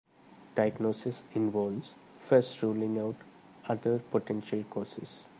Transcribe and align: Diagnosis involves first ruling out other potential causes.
Diagnosis 0.55 1.21
involves 1.35 1.93
first 2.15 2.63
ruling 2.63 2.97
out 2.97 3.15
other 3.69 3.99
potential 3.99 4.63
causes. 4.67 5.27